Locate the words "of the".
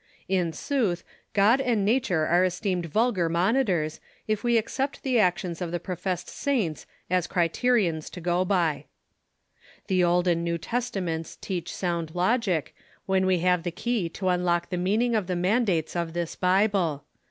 5.61-5.79, 15.13-15.35